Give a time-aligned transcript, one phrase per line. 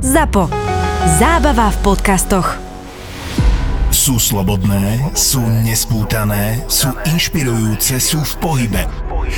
[0.00, 0.48] ZAPO.
[1.20, 2.56] Zábava v podcastoch.
[3.92, 8.88] Sú slobodné, sú nespútané, sú inšpirujúce, sú v pohybe.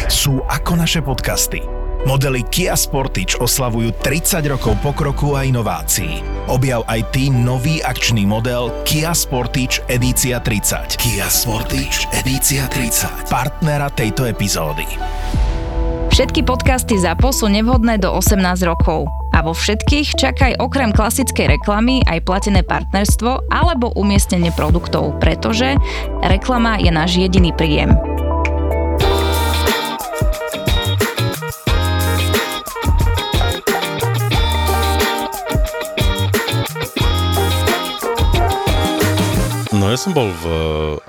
[0.06, 1.66] Sú ako naše podcasty.
[2.06, 6.22] Modely Kia Sportage oslavujú 30 rokov pokroku a inovácií.
[6.46, 10.94] Objav aj ty nový akčný model Kia Sportage Edícia 30.
[10.94, 13.26] Kia Sportage Edícia 30.
[13.26, 14.86] Partnera tejto epizódy.
[16.14, 19.21] Všetky podcasty ZAPO sú nevhodné do 18 rokov.
[19.32, 25.80] A vo všetkých čakaj okrem klasickej reklamy aj platené partnerstvo alebo umiestnenie produktov, pretože
[26.20, 27.96] reklama je náš jediný príjem.
[39.72, 40.46] No ja som bol v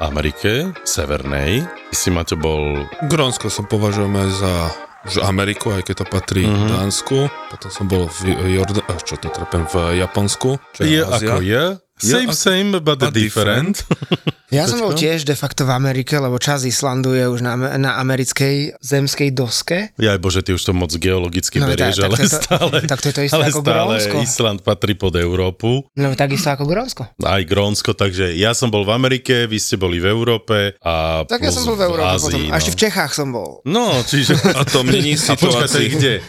[0.01, 1.61] Amerike, severnej.
[1.93, 2.89] Ty si, Maťo, bol...
[3.05, 4.73] Grónsko sa považujeme za
[5.07, 6.69] že Ameriku, aj keď to patrí mm-hmm.
[6.71, 7.27] Dánsku.
[7.51, 8.83] Potom som bol v Jordan...
[9.03, 9.67] Čo to trepem?
[9.67, 10.59] V Japonsku.
[10.75, 11.63] Čo je, je ako je?
[11.99, 13.83] Same, ako, same, but, but different.
[13.83, 14.41] different.
[14.53, 17.97] Ja som bol tiež de facto v Amerike, lebo čas Islandu je už na, na
[17.97, 19.89] americkej zemskej doske.
[19.97, 22.99] Ja bože, ty už to moc geologicky no, berieš, tak, ale tak to, stále, tak
[23.01, 24.15] to je to isté ale ako stále Grónsko.
[24.21, 25.89] Island patrí pod Európu.
[25.97, 27.03] No takisto ako Grónsko.
[27.25, 31.41] Aj Grónsko, takže ja som bol v Amerike, vy ste boli v Európe a Tak
[31.41, 32.49] ja som bol v Európe Ázii, potom.
[32.49, 32.53] no.
[32.53, 33.65] A ešte v Čechách som bol.
[33.65, 34.37] No, čiže...
[34.59, 35.89] A to mení situáciu.
[35.97, 36.21] kde?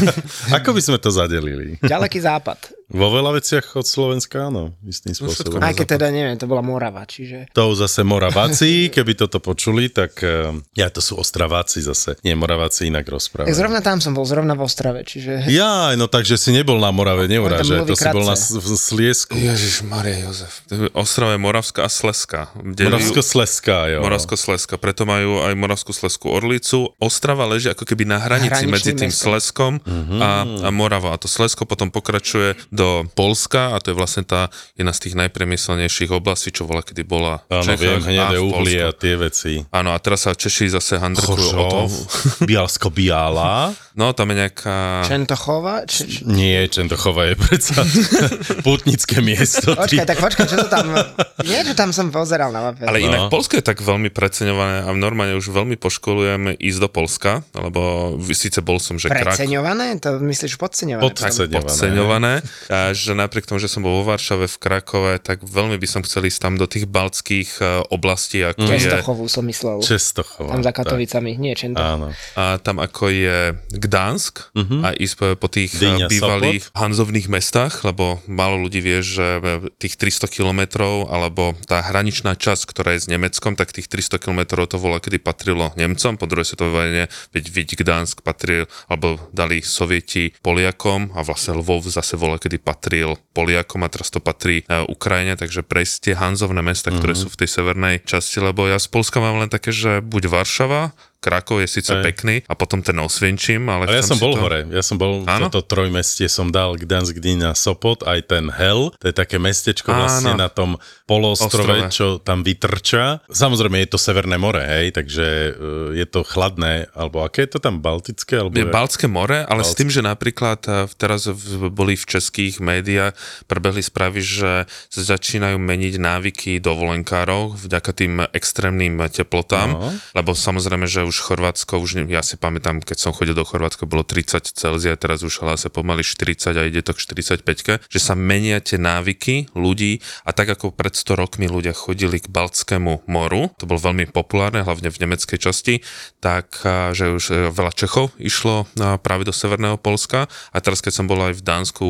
[0.62, 1.82] Ako by sme to zadelili?
[1.82, 2.82] Ďaleký západ.
[2.92, 5.64] Vo veľa veciach od Slovenska, áno, istým spôsobom.
[5.64, 7.48] Aj keď teda neviem, to bola Morava, čiže...
[7.56, 12.16] To zase Moraváci, keby toto počuli, tak uh, ja to sú Ostraváci zase.
[12.22, 13.52] Nie, Moraváci inak rozprávajú.
[13.52, 15.46] zrovna tam som bol, zrovna v Ostrave, čiže...
[15.48, 19.34] Ja, no takže si nebol na Morave, neurážaj, to si bol na Sliesku.
[19.36, 20.64] Ježiš Maria Jozef.
[20.96, 22.52] Ostrava je Moravská a Sleska.
[22.56, 24.00] Moravsko-Sleská, jo.
[24.04, 26.92] Moravsko-Sleska, preto majú aj Moravskú-Sleskú Orlicu.
[26.98, 29.28] Ostrava leží ako keby na hranici Hraničným medzi tým mestom.
[29.32, 30.16] Sleskom Mhm.
[30.22, 30.30] a,
[30.66, 31.14] a Morava.
[31.14, 35.14] A to Slesko potom pokračuje do Polska a to je vlastne tá jedna z tých
[35.18, 39.14] najpremyslenejších oblastí, čo bola kedy bola v Áno, Čechách viem, a hnedé uhlie a tie
[39.14, 39.52] veci.
[39.68, 41.86] Áno, a teraz sa Češi zase handrkujú o tom.
[42.48, 43.70] Bialsko-Biala.
[43.92, 45.04] No, tam je nejaká...
[45.04, 45.84] Čentochova?
[45.84, 47.84] Č- Nie, Čentochova je predsa
[48.66, 49.74] putnické miesto.
[49.74, 50.96] Počkaj, tak počkaj, čo to tam...
[51.42, 52.82] Nie, že tam som pozeral na mape.
[52.82, 53.04] Ale No.
[53.04, 57.80] inak Polsko je tak veľmi preceňované a normálne už veľmi poškolujem ísť do Polska, lebo
[58.26, 59.34] síce bol som, že Krak...
[59.34, 60.00] Preceňované?
[60.00, 61.02] To myslíš podceňované?
[61.04, 61.52] Podceňované.
[61.60, 62.32] podceňované.
[62.68, 66.00] A že napriek tomu, že som bol vo Varšave, v Krakove, tak veľmi by som
[66.00, 68.78] chcel ísť tam do tých baltských e, oblastí, ako je...
[68.86, 69.82] Čentochovu som myslel.
[69.82, 70.54] Čestochova.
[70.54, 70.86] Tam za tak.
[70.86, 71.34] Katovicami.
[71.40, 71.88] Nie, Čentochov.
[71.88, 72.06] Áno.
[72.38, 73.38] A tam ako je
[73.72, 76.78] Gdansk a ísť po, po tých e, Dyňa, bývalých Sopot.
[76.78, 82.62] hanzovných mestách, lebo málo ľudí vie, že e, tých 300 kilometrov, alebo tá hraničná časť,
[82.68, 86.52] ktorá je s Nemeckom, tak tých 300 kilometrov to bola, kedy patrilo Nemcom, po druhej
[86.52, 92.36] svetovej vojne, veď, veď Gdansk patril, alebo dali Sovieti Poliakom a vlastne Lvov zase vola,
[92.36, 97.16] kedy patril Poliakom a teraz to patrí e, Ukrajine, takže prejsť tie hanzovné mesta, ktoré
[97.16, 100.92] sú v tej severnej časti, lebo ja z Polska mám len také, že buď Varšava,
[101.22, 102.02] Krakov je síce Hej.
[102.02, 103.86] pekný a potom ten Osvienčím, ale...
[103.86, 104.42] Ale ja som bol to...
[104.42, 105.46] hore, ja som bol Áno?
[105.46, 110.34] toto trojmestie, som dal Gdansk, Gdyňa, Sopot, aj ten Hel, to je také mestečko vlastne
[110.34, 110.42] Áno.
[110.42, 110.74] na tom
[111.06, 111.94] poloostrove, Ostrove.
[111.94, 113.22] čo tam vytrča.
[113.30, 115.52] Samozrejme je to Severné more, hej, takže uh,
[115.94, 118.40] je to chladné, alebo aké je to tam, Baltické?
[118.40, 119.78] Alebo Je Baltské more, ale s Baltské.
[119.78, 123.14] tým, že napríklad eh, teraz v, boli v českých médiách,
[123.46, 124.52] prebehli správy, že
[124.88, 129.92] sa začínajú meniť návyky dovolenkárov vďaka tým extrémnym teplotám, No.
[130.12, 134.06] lebo samozrejme, že už Chorvátsko, už ja si pamätám, keď som chodil do Chorvátska, bolo
[134.06, 138.14] 30 Celzia, teraz už ale sa pomaly 40 a ide to k 45, že sa
[138.14, 143.50] menia tie návyky ľudí a tak ako pred 100 rokmi ľudia chodili k Baltskému moru,
[143.58, 145.74] to bolo veľmi populárne, hlavne v nemeckej časti,
[146.22, 146.62] tak
[146.94, 148.68] že už e, veľa Čechov išlo
[149.02, 151.86] práve do severného Polska a teraz keď som bol aj v Dánsku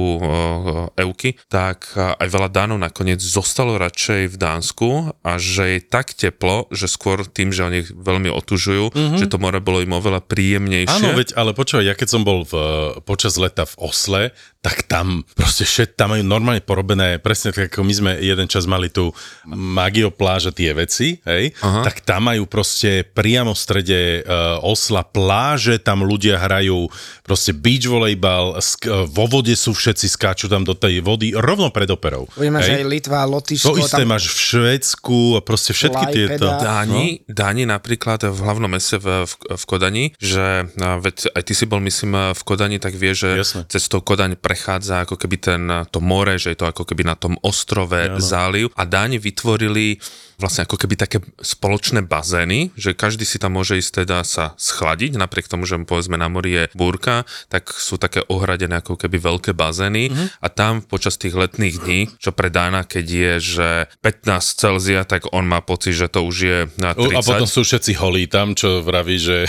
[0.97, 4.88] Euky, tak aj veľa Dánov nakoniec zostalo radšej v Dánsku
[5.21, 9.12] a že je tak teplo, že skôr tým, že oni veľmi otužujú, mm-hmm.
[9.19, 11.03] Že to more bolo im oveľa príjemnejšie.
[11.03, 12.55] Áno, veď, ale počúvaj, ja keď som bol v,
[13.03, 14.23] počas leta v Osle,
[14.62, 18.62] tak tam proste šet, tam majú normálne porobené, presne tak ako my sme jeden čas
[18.70, 19.11] mali tu
[19.50, 21.82] magiopláž a tie veci, hej, Aha.
[21.82, 26.87] tak tam majú proste priamo v strede uh, Osla pláže, tam ľudia hrajú
[27.26, 31.75] proste beach volejbal, sk- uh, vo vode sú všetci, skáču tam do tej vody, rovno
[31.75, 32.31] pred operou.
[32.38, 32.81] Budeme hej.
[32.81, 33.67] aj Litva, Lotyšsko.
[33.67, 36.38] To isté máš v Švédsku a proste všetky Klaipeda.
[36.38, 36.47] tieto...
[36.62, 37.35] Dáni, no?
[37.35, 41.67] Dáni napríklad v hlavnom meste v, v, v Kodani, že a, veď aj ty si
[41.67, 43.67] bol myslím v Kodani, tak vie, že Jasné.
[43.67, 47.40] cestou Kodaň prechádza ako keby ten, to more, že je to ako keby na tom
[47.40, 49.96] ostrove záliv a Dáni vytvorili
[50.43, 55.14] vlastne ako keby také spoločné bazény, že každý si tam môže ísť teda sa schladiť,
[55.14, 59.54] napriek tomu, že povedzme na mori je búrka, tak sú také ohradené ako keby veľké
[59.54, 60.26] bazény mm-hmm.
[60.43, 63.69] a tam počas tých letných dní, čo pre Dána, keď je, že
[64.02, 67.14] 15 Celzia, tak on má pocit, že to už je na 30.
[67.14, 69.46] A potom sú všetci holí tam, čo vraví, že...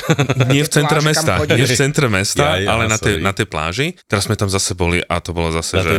[0.53, 3.49] Nie v centre mesta, nie v centre mesta, ja, ja, ale na tej, na tej
[3.49, 3.97] pláži.
[4.06, 5.94] Teraz sme tam zase boli a to bolo zase, na že...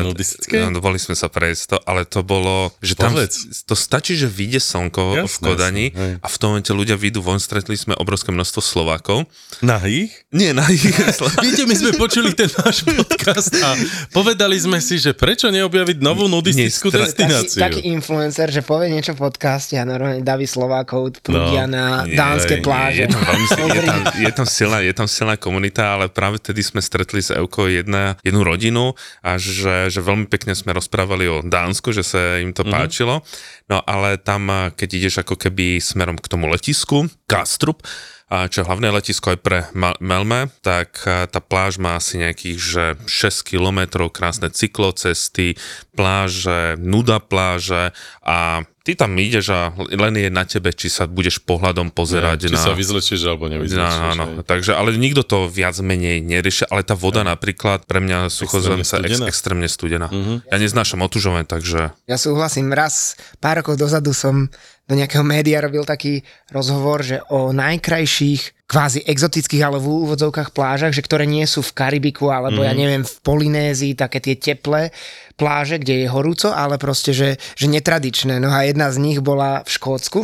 [0.63, 3.67] No, boli sme sa prejsť to, ale to bolo, že tam Povedz.
[3.67, 7.25] to stačí, že vyjde slnko jasné, v Kodani jasné, a v tom momente ľudia vyjdú
[7.25, 9.25] von, stretli sme obrovské množstvo Slovákov.
[9.65, 10.13] Nahých?
[10.29, 10.93] Nie, nahých.
[11.45, 13.75] Viete, my sme počuli ten náš podcast a
[14.13, 17.09] povedali sme si, že prečo neobjaviť novú nudistickú Nestra...
[17.09, 17.61] destináciu.
[17.65, 21.85] Taký, taký influencer, že povie niečo v podcaste a normálne daví Slovákov prúdia no, na
[22.05, 23.07] nie, dánske pláže.
[23.07, 26.85] Je tam, je, tam, je, tam silná, je tam silná komunita, ale práve tedy sme
[26.85, 28.84] stretli s Euko jedna, jednu rodinu
[29.25, 32.75] a že, že veľmi pekne sme rozprávali o Dánsku, že sa im to mm-hmm.
[32.77, 33.25] páčilo.
[33.73, 37.81] No ale tam, keď ideš ako keby smerom k tomu letisku, Kastrup,
[38.29, 39.59] čo je hlavné letisko aj pre
[40.01, 45.55] Melme, tak tá pláž má asi nejakých že 6 kilometrov, krásne cyklocesty,
[45.95, 47.93] pláže, nuda pláže
[48.25, 52.49] a ty tam ideš a len je na tebe, či sa budeš pohľadom pozerať ja,
[52.53, 52.65] či na...
[52.69, 54.13] sa vyzlečieš alebo nevyzlečieš.
[54.13, 57.33] Áno, takže, ale nikto to viac menej nerieši, ale tá voda ja.
[57.33, 60.13] napríklad pre mňa suchozemca ex, extrémne studená.
[60.13, 60.45] Uh-huh.
[60.53, 61.97] Ja neznášam otužovanie, takže...
[62.05, 64.53] Ja súhlasím, raz pár rokov dozadu som
[64.85, 66.21] do nejakého média robil taký
[66.53, 71.77] rozhovor, že o najkrajších kvázi exotických, ale v úvodzovkách plážach, že ktoré nie sú v
[71.77, 72.67] Karibiku alebo mm.
[72.67, 72.81] ja mhm.
[72.81, 74.89] neviem v Polynézii, také tie teplé,
[75.35, 78.39] pláže, kde je horúco, ale proste, že, že netradičné.
[78.39, 80.21] No a jedna z nich bola v Škótsku.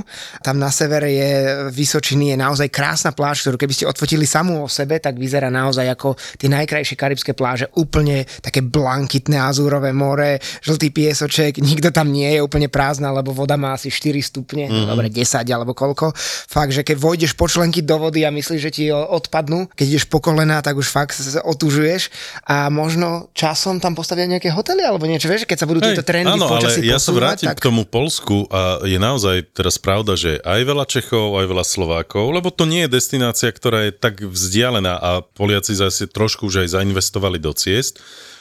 [0.46, 1.30] Tam na severe je
[1.74, 5.86] Vysočiny, je naozaj krásna pláž, ktorú keby ste odfotili samú o sebe, tak vyzerá naozaj
[5.90, 7.66] ako tie najkrajšie karibské pláže.
[7.74, 13.58] Úplne také blankitné azúrové more, žltý piesoček, nikto tam nie je úplne prázdna, lebo voda
[13.58, 14.88] má asi 4 stupne, mm-hmm.
[14.94, 16.14] dobre 10 alebo koľko.
[16.46, 20.06] Fakt, že keď vojdeš po členky do vody a myslíš, že ti odpadnú, keď ideš
[20.06, 22.10] po kolená, tak už fakt sa otužuješ.
[22.46, 26.32] A možno časom tam postavia nejaké hotely alebo niečo, vieš, keď sa budú tieto trendy
[26.32, 27.60] áno, ale ja sa vrátim tak...
[27.60, 32.30] k tomu Polsku a je naozaj teraz pravda, že aj veľa Čechov, aj veľa Slovákov,
[32.32, 36.80] lebo to nie je destinácia, ktorá je tak vzdialená a Poliaci zase trošku už aj
[36.80, 38.00] zainvestovali do ciest,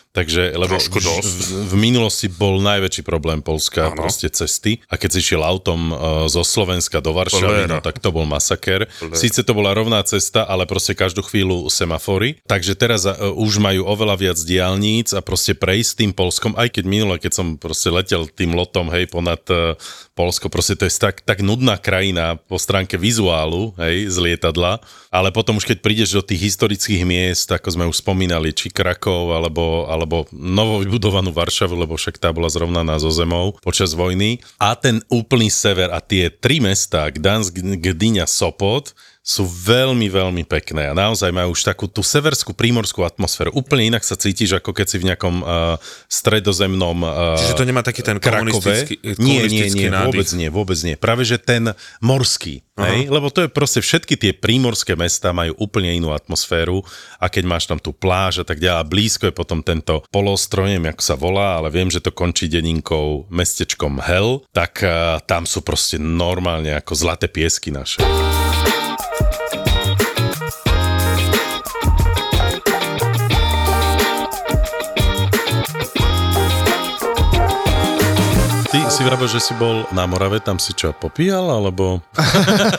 [0.09, 4.01] Takže, lebo v, v, v minulosti bol najväčší problém Polska, ano.
[4.01, 4.81] proste cesty.
[4.89, 8.89] A keď si šiel autom uh, zo Slovenska do Varšavy, no, tak to bol masaker.
[9.13, 12.41] Síce to bola rovná cesta, ale proste každú chvíľu semafory.
[12.49, 16.83] Takže teraz uh, už majú oveľa viac diálnic a proste prejsť tým Polskom, aj keď
[16.89, 19.77] minule, keď som proste letel tým lotom, hej, ponad uh,
[20.19, 25.31] Polsko, proste to je tak, tak nudná krajina po stránke vizuálu, hej, z lietadla, ale
[25.31, 29.87] potom už keď prídeš do tých historických miest, ako sme už spomínali, či Krakov, alebo,
[29.87, 34.43] alebo novo vybudovanú Varšavu, lebo však tá bola zrovnaná zo zemou počas vojny.
[34.59, 38.91] A ten úplný sever a tie tri mesta, Gdansk, Gdyňa, Sopot,
[39.29, 43.53] sú veľmi, veľmi pekné a naozaj majú už takú tú severskú prímorskú atmosféru.
[43.53, 45.77] Úplne inak sa cítiš, ako keď si v nejakom uh,
[46.09, 50.09] stredozemnom uh, Čiže to nemá taký ten komunistický, komunistický Nie, nie, nie, nádych.
[50.09, 50.95] vôbec nie, vôbec nie.
[50.97, 53.05] Práve, že ten morský, hej?
[53.05, 56.81] lebo to je proste všetky tie prímorské mesta majú úplne inú atmosféru
[57.21, 60.73] a keď máš tam tú pláž a tak ďalej a blízko je potom tento polostroj,
[60.73, 65.45] neviem, ako sa volá, ale viem, že to končí deninkou mestečkom Hell, tak uh, tam
[65.45, 68.01] sú proste normálne ako zlaté piesky naše.
[78.99, 82.03] Si vravel, že si bol na Morave, tam si čo, popíjal, alebo...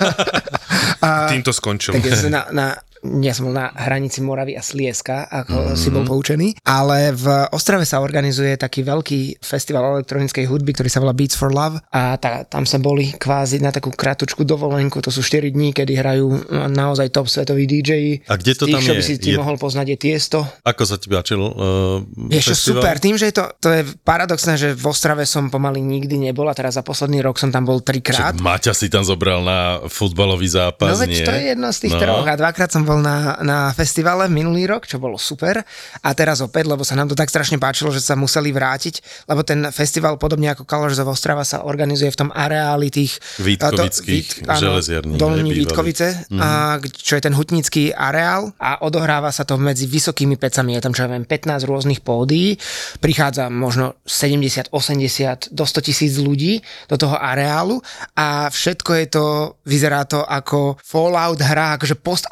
[1.00, 1.96] A, Týmto skončil.
[1.96, 2.66] Tak na, na,
[3.00, 5.76] ja som bol na hranici Moravy a Slieska, ako mm.
[5.76, 11.00] si bol poučený, ale v Ostrave sa organizuje taký veľký festival elektronickej hudby, ktorý sa
[11.00, 15.08] volá Beats for Love a tá, tam sa boli kvázi na takú kratučku dovolenku, to
[15.08, 16.28] sú 4 dní, kedy hrajú
[16.68, 18.20] naozaj top svetoví DJ.
[18.28, 18.92] A kde to tam je?
[18.92, 19.36] by si je...
[19.40, 20.44] mohol poznať je Tiesto.
[20.64, 24.68] Ako sa ti páčil uh, Je super, tým, že je to, to je paradoxné, že
[24.76, 28.36] v Ostrave som pomaly nikdy nebol a teraz za posledný rok som tam bol trikrát.
[28.36, 31.24] Maťa si tam zobral na futbalový zápas, No veď nie?
[31.24, 32.00] to je jedno z tých no.
[32.02, 35.62] troch a dvakrát som bol na, na festivale minulý rok, čo bolo super.
[36.02, 39.46] A teraz opäť, lebo sa nám to tak strašne páčilo, že sa museli vrátiť, lebo
[39.46, 43.22] ten festival, podobne ako Colors of Ostrava, sa organizuje v tom areáli tých...
[43.38, 45.14] Vítkovických železiarní.
[45.14, 46.40] Dolní Vítkovice, mm.
[46.42, 50.74] a, čo je ten hutnický areál a odohráva sa to medzi vysokými pecami.
[50.74, 52.58] Je tam, čo ja viem, 15 rôznych pódií.
[52.98, 56.58] Prichádza možno 70, 80, do 100 tisíc ľudí
[56.90, 57.78] do toho areálu
[58.18, 59.24] a všetko je to,
[59.68, 62.24] vyzerá to ako Fallout hra, akože post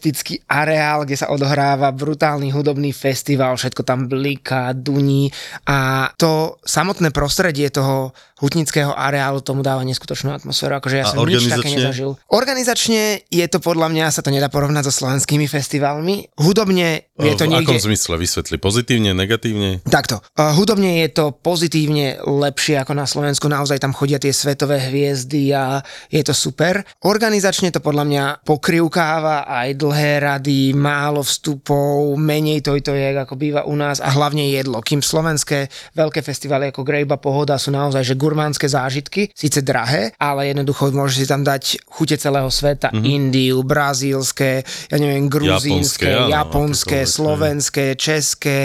[0.00, 5.28] apokalyptický areál, kde sa odohráva brutálny hudobný festival, všetko tam bliká, duní
[5.68, 11.44] a to samotné prostredie toho hutnického areálu tomu dáva neskutočnú atmosféru, akože ja som nič
[11.52, 12.16] také nezažil.
[12.32, 16.32] Organizačne je to podľa mňa, sa to nedá porovnať so slovenskými festivalmi.
[16.40, 17.84] Hudobne je to v akom niekde...
[17.84, 18.16] zmysle?
[18.16, 18.56] Vysvetli.
[18.56, 19.84] Pozitívne, negatívne?
[19.84, 20.24] Takto.
[20.32, 25.52] Uh, hudobne je to pozitívne lepšie ako na Slovensku, naozaj tam chodia tie svetové hviezdy
[25.52, 26.80] a je to super.
[27.04, 33.74] Organizačne to podľa mňa pokrivkáva aj dlhé rady, málo vstupov, menej tojtojek ako býva u
[33.74, 34.78] nás a hlavne jedlo.
[34.78, 35.66] Kým slovenské
[35.98, 41.16] veľké festivaly ako Grejba Pohoda sú naozaj že gurmánske zážitky, síce drahé, ale jednoducho môžeš
[41.18, 43.10] si tam dať chute celého sveta, mm-hmm.
[43.10, 48.56] Indiu, brazílske, ja neviem, gruzínske, Japonské, áno, japonské, akékoľvek, slovenské, české,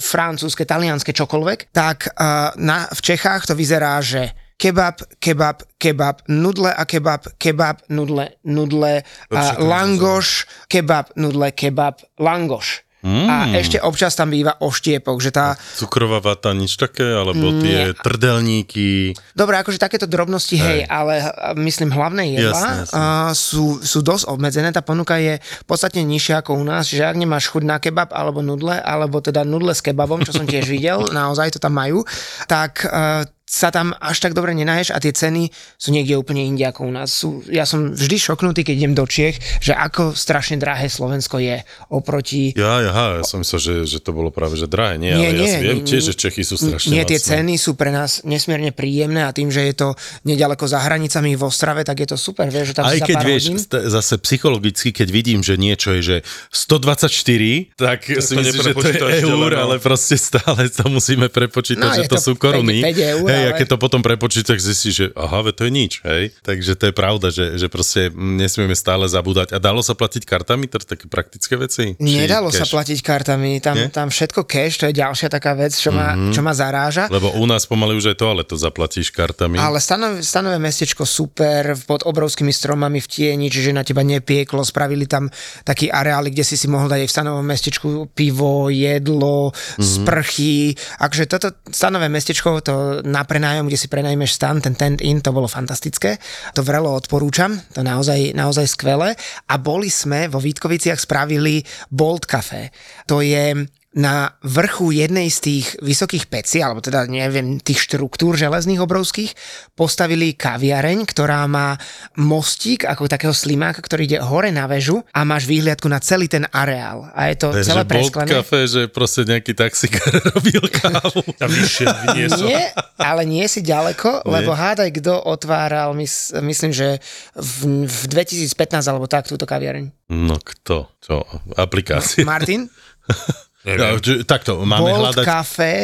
[0.00, 2.08] francúzske, talianske, čokoľvek, tak
[2.56, 9.08] na, v Čechách to vyzerá, že kebab, kebab, kebab, nudle a kebab, kebab, nudle, nudle,
[9.32, 12.84] a langoš, kebab, nudle, kebab, langoš.
[13.00, 13.28] Mm.
[13.32, 15.56] A ešte občas tam býva oštiepok, že tá...
[15.80, 17.16] Cukrová vata, nič také?
[17.16, 19.16] Alebo tie trdelníky?
[19.32, 23.00] Dobre, akože takéto drobnosti, hej, ale a, myslím hlavné jedlá Jasné, jasné.
[23.00, 27.16] a, sú, sú dosť obmedzené, tá ponuka je podstatne nižšia ako u nás, že ak
[27.16, 31.08] nemáš chuť na kebab alebo nudle, alebo teda nudle s kebabom, čo som tiež videl,
[31.08, 32.04] naozaj to tam majú,
[32.52, 36.62] tak a, sa tam až tak dobre nenaješ a tie ceny sú niekde úplne inde
[36.62, 37.10] ako u nás.
[37.10, 41.58] Sú, ja som vždy šoknutý, keď idem do Čiech, že ako strašne drahé Slovensko je
[41.90, 44.96] oproti Ja, aha, ja som myslel, že, že to bolo práve že drahé.
[44.96, 47.18] Nie, Nie, ale ja nie, si viem nie, tiež, že Čechy sú strašne Nie, tie
[47.18, 47.30] lacné.
[47.42, 49.88] ceny sú pre nás nesmierne príjemné a tým, že je to
[50.22, 53.16] nedaleko za hranicami v Ostrave, tak je to super, vieš, že tam Aj si keď
[53.20, 53.58] vieš, hodín...
[53.58, 56.16] st- zase psychologicky, keď vidím, že niečo je, že
[56.54, 61.82] 124, tak si to myslím, že to je eur, ale proste stále to musíme prepočítať,
[61.82, 62.78] No, že to, to sú koruny.
[62.84, 65.72] 5 eur, hej, a ale- keď to potom prepočítaš, zistíš, že aha, ve, to je
[65.72, 66.34] nič, hej.
[66.44, 69.54] Takže to je pravda, že, že proste nesmieme stále zabúdať.
[69.54, 71.94] A dalo sa platiť kartami, to také praktické veci?
[72.00, 73.88] Nedalo sa platiť kartami, tam, Nie?
[73.88, 76.34] tam všetko cash, to je ďalšia taká vec, čo ma, mm-hmm.
[76.34, 77.08] čo ma zaráža.
[77.08, 79.56] Lebo u nás pomaly už aj toaletu zaplatíš kartami.
[79.56, 85.06] Ale stanové, stanové mestečko super, pod obrovskými stromami v tieni, čiže na teba nepieklo, spravili
[85.06, 85.30] tam
[85.64, 89.82] taký areály, kde si si mohol dať aj v stanovom mestečku pivo, jedlo, mm-hmm.
[89.82, 90.74] sprchy.
[91.00, 95.30] Akže toto stanové mestečko, to na prenájom, kde si prenajmeš stan, ten tent in, to
[95.30, 96.18] bolo fantastické.
[96.58, 99.14] To vrelo odporúčam, to naozaj, naozaj skvelé.
[99.46, 102.74] A boli sme vo Vítkoviciach spravili Bolt Café.
[103.06, 103.54] To je
[103.90, 109.34] na vrchu jednej z tých vysokých pecí, alebo teda neviem, tých štruktúr železných obrovských,
[109.74, 111.74] postavili kaviareň, ktorá má
[112.14, 116.46] mostík ako takého slimáka, ktorý ide hore na väžu a máš výhliadku na celý ten
[116.54, 117.10] areál.
[117.18, 118.30] A je to Takže celé Bolt presklené.
[118.30, 121.26] Café, že proste nejaký taxikár robil kávu.
[121.42, 122.46] A vyššie vyniesol.
[122.46, 127.02] Nie, ale nie si ďaleko, lebo hádaj, kto otváral, mys, myslím, že
[127.34, 128.54] v, v 2015
[128.86, 130.14] alebo tak túto kaviareň.
[130.14, 130.94] No kto?
[131.02, 131.26] Čo?
[131.58, 132.22] Aplikácia.
[132.22, 132.70] Martin?
[133.62, 135.74] Ja, či- takto, máme Bolt hľadať Café,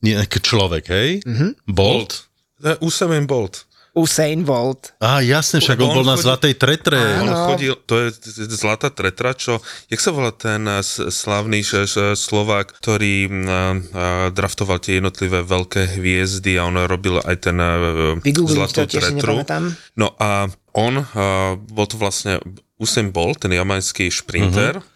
[0.00, 1.10] nejaký človek, hej?
[1.20, 1.50] Mm-hmm.
[1.66, 2.30] Bolt?
[2.56, 3.66] To je Usain Bolt.
[3.92, 4.90] Usain Bolt.
[4.98, 6.98] Á, jasne, však on, On bol na chodí- Zlatej tretre.
[7.16, 7.46] On Áno.
[7.48, 8.08] chodil, to je
[8.52, 13.70] zlatá tretra, čo, jak sa volá ten eh, slavný že- že Slovák, ktorý mm, eh,
[14.30, 19.46] draftoval tie jednotlivé veľké hviezdy a on robil aj ten eh, zlatú to tretru.
[19.92, 21.06] No a on, eh,
[21.54, 22.42] bol to vlastne
[22.76, 24.86] Usain Bolt, ten jamajský šprinter, Mhm.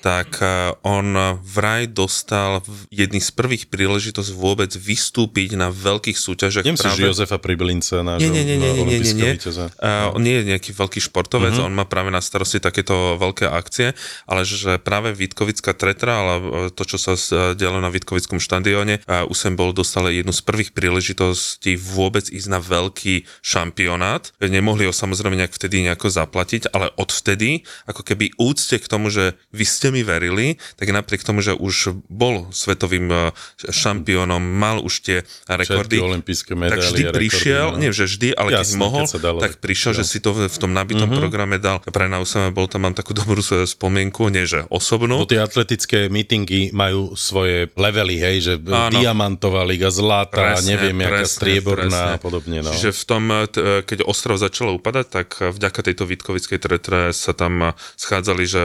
[0.00, 2.62] Tak eh, on vraj dostal
[2.92, 6.64] jedný z prvých príležitosť vôbec vystúpiť na veľkých súťažiach.
[6.64, 9.32] Nemyslíš práve- Jozefa Pribylinca, nášho nie, nie, nie, nie, nie, nie, nie?
[9.36, 11.68] Uh, on nie je nejaký veľký športovec, uh-huh.
[11.68, 13.92] on má práve na starosti takéto veľké akcie,
[14.28, 17.14] ale že práve Vítkovická tretra, ale uh, to, čo sa
[17.54, 22.60] dialo na Vítkovickom štadióne, uh, Usain Bolt dostal jednu z prvých príležitostí vôbec ísť na
[22.62, 24.30] veľký šampionát.
[24.38, 29.34] Nemohli ho samozrejme nejak vtedy nejako zaplatiť, ale odvtedy, ako keby úcte k tomu, že
[29.50, 31.74] vy ste mi verili, tak napriek tomu, že už
[32.06, 35.16] bol svetovým uh, šampiónom, mal už tie
[35.46, 37.78] rekordy, Všetky tak vždy rekordy, prišiel, no.
[37.78, 39.38] nie že vždy, ale keď Jasné, mohol, keď dalo.
[39.40, 39.98] tak prišiel, Jo.
[39.98, 41.16] že si to v tom nabitom Mhm.
[41.16, 41.78] programe dal.
[41.80, 45.18] Pre Nausama bol tam, mám takú dobrú spomienku, nie že osobnú.
[45.18, 48.94] Bo tie atletické meetingy majú svoje levely, hej, že Áno.
[48.94, 52.14] diamantová liga, zlata, Presne, neviem, jaká presne, strieborná presne.
[52.14, 52.58] a podobne.
[52.62, 52.70] No.
[52.70, 57.72] Čiže v tom, t- keď Ostrov začalo upadať, tak vďaka tejto Vítkovickej tretre sa tam
[57.96, 58.62] schádzali, že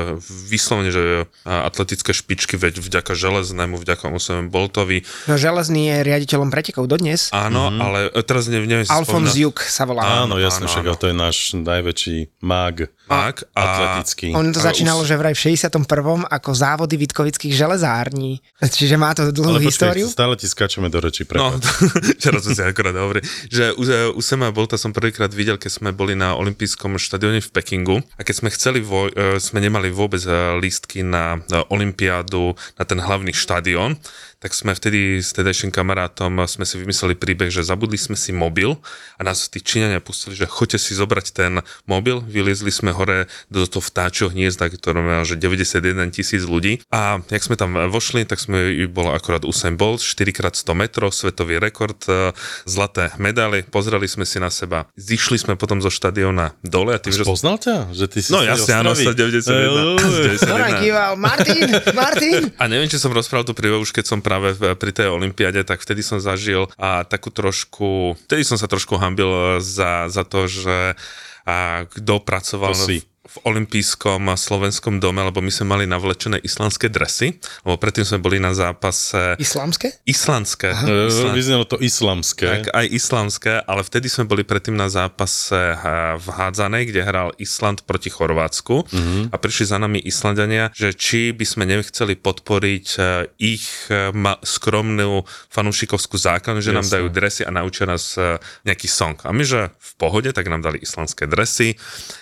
[0.48, 1.02] vyslovene, že
[1.44, 5.04] atletické špičky, veď vďaka Železnému, vďaka Usain Boltovi.
[5.26, 7.32] No železný je riaditeľom pretekov dodnes.
[7.32, 7.80] Áno, Mhm.
[7.80, 9.34] ale teraz neviem, neviem si Alfons.
[9.34, 10.24] Juk sa volá.
[10.24, 12.88] Áno, jasne, však to je náš najväčší mág.
[13.12, 14.32] Tak, a Atletický.
[14.32, 16.24] On to Ale začínalo, už- že vraj v 61.
[16.32, 18.40] ako závody Vitkovických železární.
[18.64, 20.08] Čiže má to dlhú Ale históriu.
[20.08, 21.28] počkaj, stále ti skáčeme do reči.
[21.28, 21.64] No, prepáč.
[22.18, 23.84] včera sme si akorát hovorili, že u,
[24.16, 28.22] u Sema Bolta som prvýkrát videl, keď sme boli na olympijskom štadióne v Pekingu a
[28.24, 33.00] keď sme chceli, vo, e, sme nemali vôbec e, lístky na e, olympiádu, na ten
[33.02, 34.00] hlavný štadión,
[34.42, 38.74] tak sme vtedy s tedajším kamarátom sme si vymysleli príbeh, že zabudli sme si mobil
[39.16, 43.70] a nás tí Číňania pustili, že choďte si zobrať ten mobil, vyliezli sme hore do
[43.70, 48.42] toho vtáčho hniezda, ktoré má že 91 tisíc ľudí a jak sme tam vošli, tak
[48.42, 52.34] sme bol akorát Usain Bolt, 4x100 metrov, svetový rekord, e,
[52.66, 57.14] zlaté medaily, pozreli sme si na seba, zišli sme potom zo štadióna dole a tým,
[57.14, 57.22] že...
[57.30, 57.94] Poznal ťa?
[57.94, 59.38] Že ty si No jasne, áno, Ostravy?
[59.38, 60.42] 191.
[60.42, 60.50] 191.
[60.50, 62.42] Doran kýval, Martin, Martin.
[62.58, 65.84] A neviem, či som rozprával tú príbehu už keď som práve pri tej olympiade, tak
[65.84, 70.96] vtedy som zažil a takú trošku, vtedy som sa trošku hambil za, za to, že
[71.42, 73.04] a kto pracoval To si.
[73.22, 78.42] V, olympijskom slovenskom dome, lebo my sme mali navlečené islandské dresy, lebo predtým sme boli
[78.42, 79.94] na zápase Islamské?
[80.10, 80.74] islandské.
[80.74, 82.48] E, Island- Vyznelo to islamské.
[82.50, 85.78] tak aj islamské, ale vtedy sme boli predtým na zápase eh,
[86.18, 88.90] v hádzanej, kde hral Island proti Chorvátsku
[89.30, 94.10] a prišli za nami Islandania, že či by sme nechceli podporiť eh, ich eh,
[94.42, 95.24] skromnú
[95.54, 96.96] fanúšikovskú základňu, že nám Jasné.
[96.98, 98.18] dajú dresy a naučia nás
[98.66, 99.18] nejaký song.
[99.24, 101.78] A my, že v pohode, tak nám dali islandské dresy,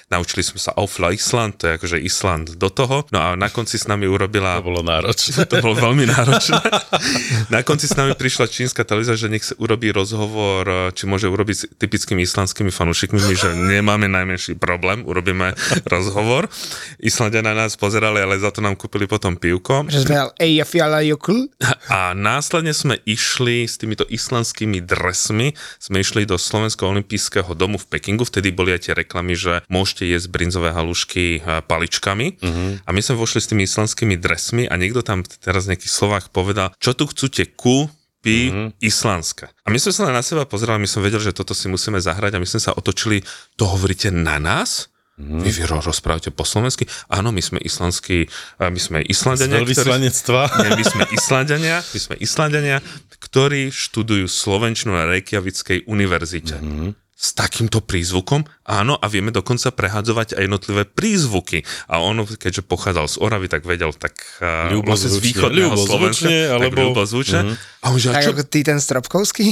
[0.09, 3.77] naučili sme sa Aufla Island, to je akože Island do toho, no a na konci
[3.77, 5.45] s nami urobila To bolo náročné.
[5.51, 6.61] to bolo veľmi náročné.
[7.53, 11.55] Na konci s nami prišla čínska televízia, že nech sa urobí rozhovor, či môže urobiť
[11.55, 15.53] s typickými islandskými fanúšikmi, my, že nemáme najmenší problém, urobíme
[15.85, 16.49] rozhovor.
[17.01, 19.85] Islandia na nás pozerali, ale za to nám kúpili potom pivko.
[21.89, 27.87] A následne sme išli s týmito islandskými dresmi, sme išli do Slovenského olympijského domu v
[27.89, 32.27] Pekingu, vtedy boli aj tie reklamy, že môžete jesť brinzové halušky eh, paličkami.
[32.39, 32.79] Uh-huh.
[32.85, 36.25] A my sme vošli s tými islandskými dresmi a niekto tam teraz v nejakých slovách
[36.31, 37.89] povedal, čo tu chcete ku
[38.19, 38.83] pi mm-hmm.
[38.83, 39.47] islandské.
[39.63, 42.35] A my sme sa na seba pozerali, my sme vedeli, že toto si musíme zahrať
[42.35, 43.23] a my sme sa otočili,
[43.55, 44.91] to hovoríte na nás?
[45.19, 45.43] Mm.
[45.43, 46.87] Vy, vy ro- rozprávate po slovensky?
[47.11, 50.41] Áno, my sme islandskí, eh, my sme Islandania, Veľvyslanectva.
[50.63, 52.77] nie, my sme Islandania, my sme Islandania,
[53.19, 56.59] ktorí študujú Slovenčinu na Reykjavickej univerzite.
[56.59, 57.08] Mm-hmm.
[57.19, 61.67] S takýmto prízvukom, áno, a vieme dokonca prehádzovať aj jednotlivé prízvuky.
[61.91, 66.35] A on, keďže pochádzal z Oravy, tak vedel tak uh, vlastne z východného Slovenska, Ľubozvučne,
[66.39, 67.39] tak alebo- ľubozvučne.
[67.83, 69.51] A on že, a čo, ako ty ten Stropkovský?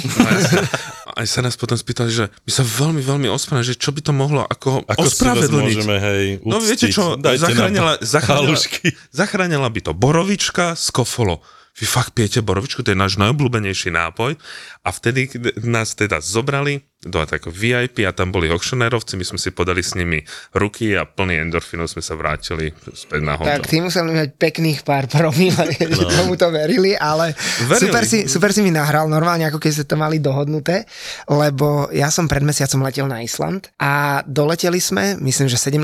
[1.20, 4.12] aj sa nás potom spýtali, že my sa veľmi, veľmi ospravedlňujeme, že čo by to
[4.12, 5.76] mohlo ako, Ako ospravedlniť.
[5.76, 6.92] môžeme, hej, No viete uctiť?
[6.94, 8.96] čo, Dajte zachránila, zachránila, halušky.
[9.12, 11.44] zachránila by to borovička z kofolo.
[11.78, 14.34] Vy fakt pijete borovičku, to je náš najobľúbenejší nápoj.
[14.88, 15.28] A vtedy
[15.68, 19.94] nás teda zobrali do takého VIP a tam boli auctionérovci, my sme si podali s
[19.94, 20.18] nimi
[20.58, 23.62] ruky a plný endorfínov sme sa vrátili späť na hotel.
[23.62, 27.38] Tak tí museli mať pekných pár promil, že tomu to verili, ale
[27.70, 27.86] Verili.
[27.86, 30.90] Super, si, super si mi nahral, normálne ako keď ste to mali dohodnuté,
[31.30, 35.78] lebo ja som pred mesiacom letel na Island a doleteli sme, myslím, že 17.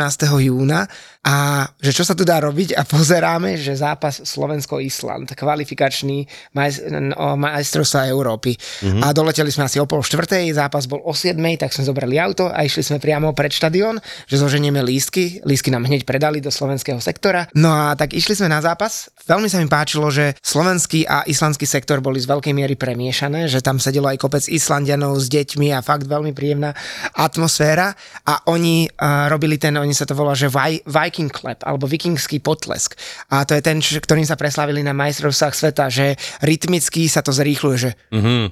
[0.49, 0.89] júna
[1.23, 6.25] a že čo sa tu dá robiť a pozeráme, že zápas Slovensko-Island, kvalifikačný
[6.57, 6.73] maj,
[7.15, 8.57] o majstrovstva Európy.
[8.93, 9.09] Mm-hmm.
[9.09, 12.53] A doleteli sme asi o pol štvrtej, zápas bol o 7, tak sme zobrali auto
[12.53, 13.97] a išli sme priamo pred štadión,
[14.29, 17.49] že zoženieme lístky, lístky nám hneď predali do slovenského sektora.
[17.57, 19.09] No a tak išli sme na zápas.
[19.25, 23.65] Veľmi sa mi páčilo, že slovenský a islandský sektor boli z veľkej miery premiešané, že
[23.65, 26.75] tam sedelo aj kopec Islandianov s deťmi a fakt veľmi príjemná
[27.17, 31.89] atmosféra a oni uh, robili ten, oni sa to volá, že Vi- Viking Clap alebo
[31.89, 32.93] vikingský potlesk.
[33.31, 37.77] A to je ten, ktorým sa preslávili na majstrovstvách sveta, že rytmicky sa to zrýchluje,
[37.79, 37.89] že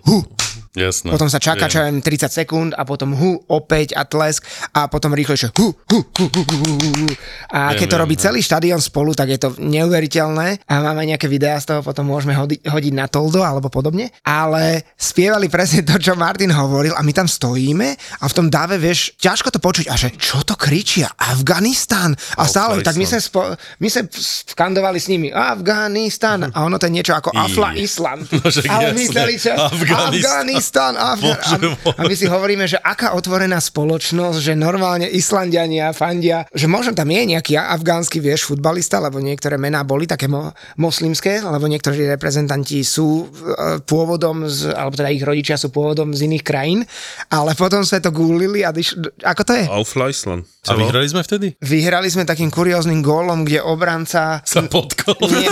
[0.08, 0.24] hu,
[0.72, 1.12] Jasné.
[1.12, 2.00] potom sa čaká, čo ja Viem.
[2.00, 6.26] viem, 30 sekúnd a potom hu, opäť a tlesk a potom rýchlejšie hu, hu, hu,
[6.32, 7.08] hu, hu, hu, hu.
[7.52, 11.60] A keď to robí celý štadión spolu, tak je to neuveriteľné a máme nejaké videá
[11.60, 14.16] z toho, potom môžeme hodiť, hodiť na toldo alebo podobne.
[14.24, 17.88] Ale spievali presne to, čo Martin hovoril a my tam stojíme
[18.24, 21.12] a v tom dáve, vieš, ťažko to počuť a že čo to kričia?
[21.20, 22.16] Afganistan!
[22.40, 23.42] A stále, tak my sme, spo,
[23.84, 24.08] my sme
[24.48, 28.24] skandovali s nimi Afganistan a ono to je niečo ako Afla Island.
[28.42, 30.11] No, Ale my celý čas Afganistan.
[30.20, 31.62] Afganistan, Afganistan.
[31.88, 36.92] A, a my si hovoríme, že aká otvorená spoločnosť, že normálne Islandiania fandia, že možno
[36.92, 42.10] tam je nejaký afgánsky, vieš, futbalista, lebo niektoré mená boli také mo- moslimské, lebo niektorí
[42.10, 46.80] reprezentanti sú e, pôvodom, z, alebo teda ich rodičia sú pôvodom z iných krajín,
[47.30, 49.66] ale potom sme to gúlili a dyš, ako to je?
[49.70, 50.44] Auf Island.
[50.70, 51.58] A vyhrali sme vtedy?
[51.58, 55.18] Vyhrali sme takým kurióznym gólom, kde obranca Sa potkol.
[55.34, 55.50] nie,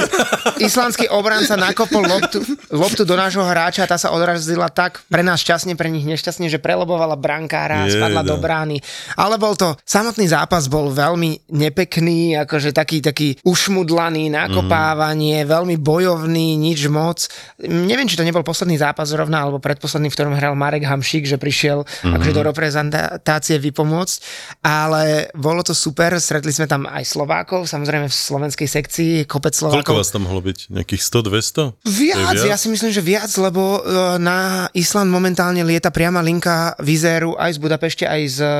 [0.61, 2.37] islandský obranca nakopol loptu,
[2.69, 6.01] loptu do nášho hráča a tá sa odrazila tak tak pre nás šťastne, pre nich
[6.01, 7.99] nešťastne, že prelobovala brankára Jeda.
[7.99, 8.81] spadla do brány.
[9.13, 15.47] Ale bol to, samotný zápas bol veľmi nepekný, akože taký, taký ušmudlaný, nakopávanie, Mhm.
[15.47, 17.27] veľmi bojovný, nič moc.
[17.59, 21.35] Neviem, či to nebol posledný zápas zrovna, alebo predposledný, v ktorom hral Marek Hamšík, že
[21.35, 22.15] prišiel Mhm.
[22.15, 24.17] akože do reprezentácie vypomôcť,
[24.61, 29.75] ale bolo to super, stretli sme tam aj Slovákov, samozrejme v slovenskej sekcii, kopec Koľko
[29.75, 29.95] Slovákov.
[29.97, 30.71] vás tam mohlo byť?
[30.71, 31.61] Nejakých 100, 200?
[31.83, 36.73] Viac, je ja si myslím, že viac, lebo e, na Island momentálne lieta priama linka
[36.79, 38.51] Vizéru aj z Budapešte, aj z e,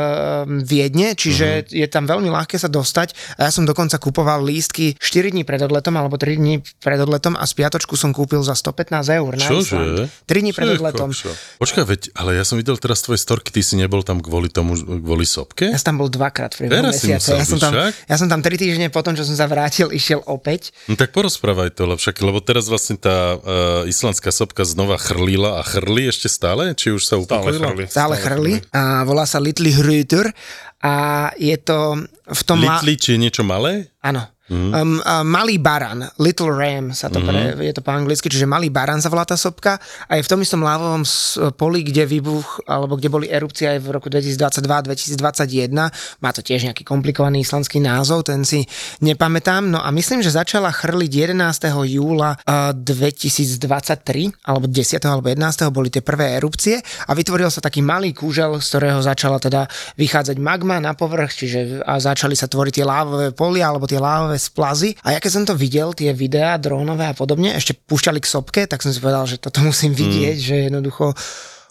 [0.67, 1.79] Viedne, čiže uh-huh.
[1.85, 5.63] je tam veľmi ľahké sa dostať a ja som dokonca kupoval lístky 4 dní pred
[5.63, 9.47] odletom alebo 3 dní pred odletom a z piatočku som kúpil za 115 eur na
[9.47, 9.79] Čože?
[9.79, 9.97] Island.
[10.27, 11.09] 3 dní pred Čo je odletom.
[11.63, 14.75] Počkaj, veď, ale ja som videl teraz tvoje storky, ty si nebol tam kvôli tomu,
[14.75, 15.71] kvôli sopke?
[15.71, 17.39] Ja som tam bol dvakrát v priebehu mesiaca.
[17.39, 17.91] Ja som, tam, však?
[18.09, 20.75] ja som tam 3 týždne potom, čo som sa vrátil, išiel opäť.
[20.91, 25.61] No tak porozprávaj to, lebo však, lebo teraz vlastne tá uh, islandská sopka znova chrlila
[25.61, 26.73] a chrli ešte stále?
[26.73, 27.65] Či už sa Stále upokojila?
[27.67, 27.85] chrli.
[27.85, 30.33] Stále chrli a volá sa Little Hrüter
[30.79, 30.93] a
[31.35, 31.79] je to
[32.25, 32.57] v tom...
[32.59, 33.93] la- Litli, či niečo malé?
[33.99, 34.25] Áno.
[34.49, 34.73] Mm.
[34.73, 38.73] Um, uh, malý baran, Little Ram sa to pre, je to po anglicky, čiže malý
[38.73, 39.77] baran sa volá tá sopka
[40.09, 43.79] a je v tom istom lávovom s- poli, kde vybuch, alebo kde boli erupcie aj
[43.85, 45.69] v roku 2022-2021.
[46.17, 48.65] Má to tiež nejaký komplikovaný islandský názov, ten si
[49.05, 49.69] nepamätám.
[49.69, 51.69] No a myslím, že začala chrliť 11.
[51.85, 54.97] júla uh, 2023, alebo 10.
[55.05, 55.69] alebo 11.
[55.69, 60.41] boli tie prvé erupcie a vytvoril sa taký malý kúžel, z ktorého začala teda vychádzať
[60.41, 64.95] magma na povrch, čiže a začali sa tvoriť tie lávové polia alebo tie lávové splazy.
[65.03, 68.61] A ja keď som to videl, tie videá drónové a podobne, ešte púšťali k sopke,
[68.65, 70.45] tak som si povedal, že toto musím vidieť, mm.
[70.47, 71.13] že jednoducho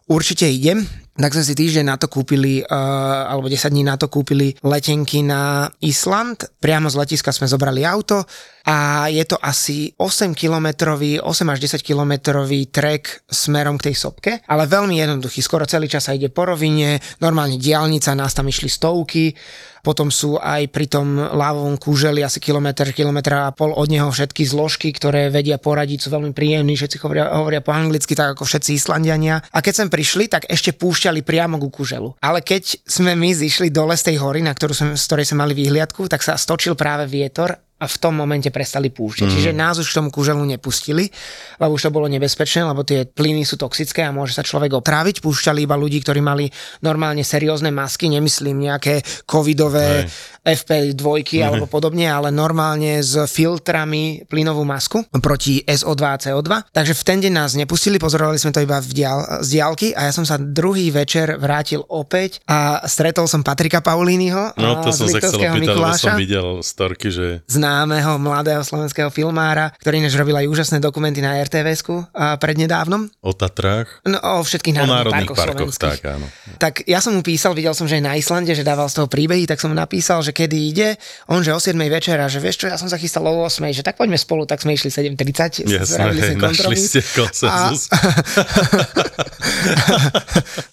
[0.09, 0.85] určite idem.
[1.19, 5.27] Tak sme si týždeň na to kúpili, uh, alebo 10 dní na to kúpili letenky
[5.27, 6.47] na Island.
[6.63, 8.23] Priamo z letiska sme zobrali auto
[8.63, 14.33] a je to asi 8 kilometrový, 8 až 10 kilometrový trek smerom k tej sopke,
[14.47, 15.43] ale veľmi jednoduchý.
[15.43, 19.35] Skoro celý čas sa ide po rovine, normálne diálnica, nás tam išli stovky,
[19.89, 24.45] potom sú aj pri tom lávovom kúželi asi kilometr, kilometr a pol od neho všetky
[24.45, 28.77] zložky, ktoré vedia poradiť, sú veľmi príjemní, všetci hovoria, hovoria po anglicky, tak ako všetci
[28.77, 29.41] Islandiania.
[29.49, 30.77] A keď sem prišli, tak ešte
[31.09, 32.21] púšťali priamo ku kúželu.
[32.21, 35.41] Ale keď sme my zišli dole z tej hory, na ktorú sme, z ktorej sme
[35.41, 39.31] mali výhliadku, tak sa stočil práve vietor a v tom momente prestali púšťať.
[39.31, 39.33] Mm.
[39.33, 41.09] Čiže nás už k tomu kúželu nepustili,
[41.63, 45.25] lebo už to bolo nebezpečné, lebo tie plyny sú toxické a môže sa človek otráviť.
[45.25, 46.51] Púšťali iba ľudí, ktorí mali
[46.85, 50.11] normálne seriózne masky, nemyslím nejaké covidové
[50.49, 51.45] FP2 mm.
[51.45, 56.73] alebo podobne, ale normálne s filtrami plynovú masku proti SO2 a CO2.
[56.73, 60.09] Takže v ten deň nás nepustili, pozorovali sme to iba v dial, z diálky a
[60.09, 65.07] ja som sa druhý večer vrátil opäť a stretol som Patrika Paulínyho No to som
[65.11, 70.35] sa chcel opýtať, lebo som videl storky, že známeho mladého slovenského filmára, ktorý než robil
[70.39, 73.11] aj úžasné dokumenty na RTVSku prednedávnom.
[73.23, 76.27] o Tatrách, No, o všetkých o národných, národných parkoch, parkoch, tak áno.
[76.57, 79.09] Tak ja som mu písal, videl som, že je na Islande, že dával z toho
[79.11, 80.95] príbehy, tak som mu napísal, že kedy ide,
[81.27, 83.83] on že o 7 večera, že vieš čo, ja som sa chystal o 8, že
[83.83, 87.91] tak poďme spolu, tak sme išli 7.30, Jasné, hej, našli ste konsenzus.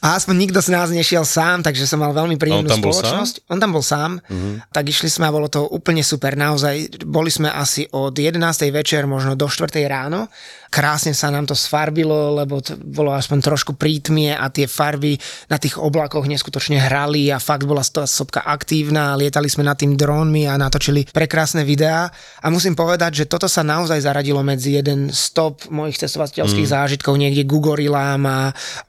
[0.06, 3.50] A aspoň nikto z nás nešiel sám, takže som mal veľmi príjemnú A on spoločnosť.
[3.50, 4.22] On tam bol sám,
[4.70, 6.38] tak išli sme a bolo to úplne super.
[6.38, 8.38] Naozaj boli sme asi od 11.
[8.70, 9.66] večer možno do 4.
[9.90, 10.30] ráno.
[10.76, 15.16] Krásne sa nám to sfarbilo, lebo to bolo aspoň trošku prítmie a tie farby
[15.48, 19.16] na tých oblakoch neskutočne hrali a fakt bola tá sopka aktívna.
[19.16, 22.12] Lietali sme nad tým drónmi a natočili prekrásne videá.
[22.44, 26.74] A musím povedať, že toto sa naozaj zaradilo medzi jeden stop mojich cestovateľských mm.
[26.76, 28.40] zážitkov niekde ku gorilám a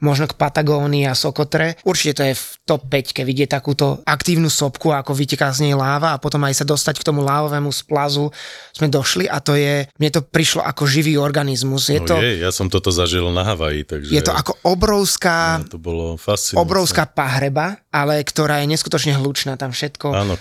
[0.02, 1.78] možno k Patagónii a Sokotre.
[1.86, 2.34] Určite to je
[2.66, 6.60] top 5, keď vidieť takúto aktívnu sopku, ako vyteká z nej láva a potom aj
[6.60, 8.34] sa dostať k tomu lávovému splazu
[8.74, 11.86] sme došli a to je, mne to prišlo ako živý organizmus.
[11.88, 14.10] Je No to, je, ja som toto zažil na Havaji, takže...
[14.10, 16.60] je to ako obrovská, no, to bolo fascinujúce.
[16.66, 20.10] obrovská pahreba, ale ktorá je neskutočne hlučná tam všetko.
[20.10, 20.34] Áno.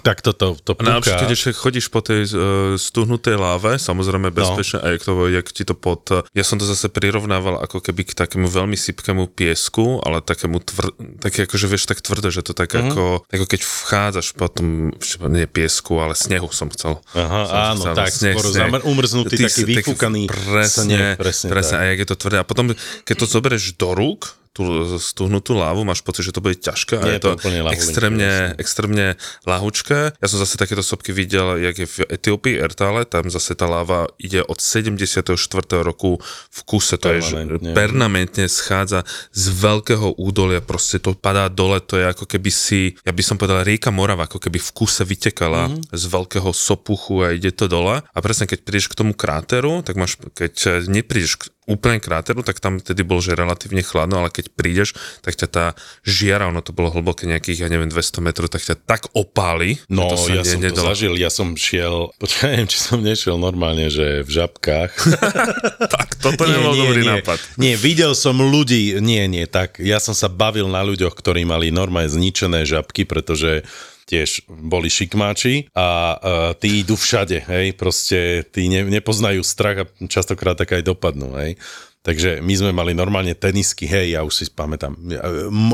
[0.00, 1.22] Tak toto to A najlepšie, púka.
[1.22, 2.34] keď ešte chodíš po tej uh,
[2.80, 4.88] stuhnutej láve, samozrejme bezpečne, no.
[4.88, 6.08] aj to, jak ti to pod...
[6.32, 10.96] Ja som to zase prirovnával ako keby k takému veľmi sypkému piesku, ale takému tvr...
[11.20, 12.90] také akože vieš, tak tvrdé, že to tak mm-hmm.
[12.90, 14.96] ako, ako keď vchádzaš po tom,
[15.28, 16.98] nie piesku, ale snehu som chcel.
[17.12, 21.84] Aha, som áno, tak, skoro zamr- umrznutý, Ty taký vyfúkaný presne, sneh, presne presne, tak.
[21.84, 22.36] a jak je to tvrdé.
[22.40, 22.64] A potom,
[23.04, 27.04] keď to zoberieš do rúk, tú stuhnutú lávu, máš pocit, že to bude ťažké a
[27.08, 27.40] Nie je to
[27.72, 29.16] extrémne, extrémne
[29.48, 30.20] lahučké.
[30.20, 34.12] Ja som zase takéto sopky videl, jak je v Etiópii, Ertale, tam zase tá láva
[34.20, 35.32] ide od 74.
[35.80, 36.20] roku
[36.52, 37.72] v kuse, to je, že Permanentne.
[37.72, 43.12] permanentne schádza z veľkého údolia, proste to padá dole, to je ako keby si, ja
[43.16, 45.96] by som povedal, rieka Morava, ako keby v kuse vytekala mm-hmm.
[45.96, 48.04] z veľkého sopuchu a ide to dole.
[48.04, 52.58] A presne keď prídeš k tomu kráteru, tak máš, keď neprídeš k úplne kráteru, tak
[52.58, 55.66] tam tedy bol, že relatívne chladno, ale keď prídeš, tak ťa tá
[56.02, 59.78] žiara, ono to bolo hlboké nejakých, ja neviem, 200 metrov, tak ťa tak opáli.
[59.86, 60.90] No, to sa ja som to nedalo.
[60.90, 64.92] zažil, ja som šiel, počkaj, neviem, či som nešiel normálne, že v žabkách.
[65.82, 67.10] Tak, toto nebol dobrý nie.
[67.20, 67.38] nápad.
[67.60, 71.68] Nie, videl som ľudí, nie, nie, tak ja som sa bavil na ľuďoch, ktorí mali
[71.68, 73.66] normálne zničené žabky, pretože
[74.06, 76.18] tiež boli šikmáči a uh,
[76.58, 81.58] tí idú všade, hej, proste tí ne, nepoznajú strach a častokrát tak aj dopadnú, hej.
[82.02, 84.98] Takže my sme mali normálne tenisky, hej, ja už si pamätám.
[85.06, 85.22] Ja,